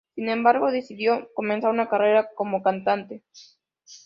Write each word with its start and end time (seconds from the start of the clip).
Sin 0.15 0.29
embargo, 0.29 0.71
decidió 0.71 1.29
comenzar 1.35 1.69
una 1.69 1.87
carrera 1.87 2.33
como 2.33 2.63
cantante. 2.63 3.21